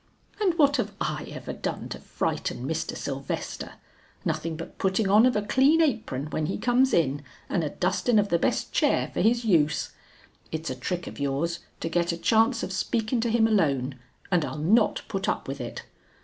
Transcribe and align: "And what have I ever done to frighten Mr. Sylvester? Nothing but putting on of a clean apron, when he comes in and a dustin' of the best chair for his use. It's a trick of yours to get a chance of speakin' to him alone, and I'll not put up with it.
"And 0.39 0.57
what 0.57 0.77
have 0.77 0.93
I 0.99 1.25
ever 1.29 1.53
done 1.53 1.87
to 1.89 1.99
frighten 1.99 2.67
Mr. 2.67 2.97
Sylvester? 2.97 3.73
Nothing 4.25 4.57
but 4.57 4.79
putting 4.79 5.07
on 5.07 5.27
of 5.27 5.35
a 5.35 5.43
clean 5.43 5.79
apron, 5.79 6.25
when 6.31 6.47
he 6.47 6.57
comes 6.57 6.91
in 6.91 7.21
and 7.47 7.63
a 7.63 7.69
dustin' 7.69 8.17
of 8.17 8.29
the 8.29 8.39
best 8.39 8.71
chair 8.73 9.11
for 9.13 9.21
his 9.21 9.45
use. 9.45 9.91
It's 10.51 10.71
a 10.71 10.75
trick 10.75 11.05
of 11.05 11.19
yours 11.19 11.59
to 11.81 11.87
get 11.87 12.11
a 12.11 12.17
chance 12.17 12.63
of 12.63 12.73
speakin' 12.73 13.21
to 13.21 13.29
him 13.29 13.45
alone, 13.45 13.99
and 14.31 14.43
I'll 14.43 14.57
not 14.57 15.03
put 15.07 15.29
up 15.29 15.47
with 15.47 15.61
it. 15.61 15.83